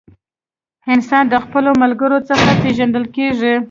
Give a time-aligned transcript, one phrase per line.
[0.93, 3.53] انسان د خپلو ملګرو څخه پیژندل کیږي.